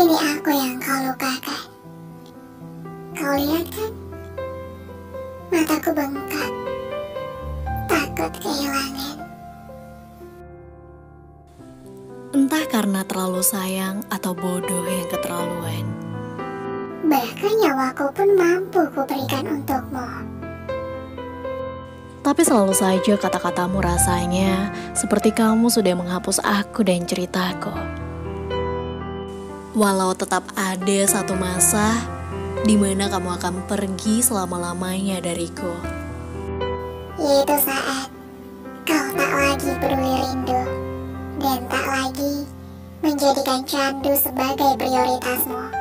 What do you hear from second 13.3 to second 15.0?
sayang atau bodoh